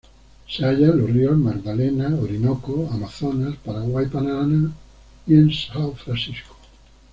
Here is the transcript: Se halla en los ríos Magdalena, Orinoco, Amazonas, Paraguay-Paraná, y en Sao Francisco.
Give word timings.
Se 0.49 0.65
halla 0.65 0.87
en 0.87 0.97
los 0.97 1.11
ríos 1.11 1.37
Magdalena, 1.37 2.07
Orinoco, 2.19 2.89
Amazonas, 2.91 3.55
Paraguay-Paraná, 3.63 4.71
y 5.27 5.35
en 5.35 5.51
Sao 5.53 5.93
Francisco. 5.93 6.57